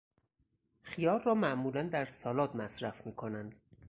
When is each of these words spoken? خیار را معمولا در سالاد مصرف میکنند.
خیار 0.81 1.23
را 1.23 1.33
معمولا 1.35 1.83
در 1.83 2.05
سالاد 2.05 2.55
مصرف 2.57 3.05
میکنند. 3.07 3.61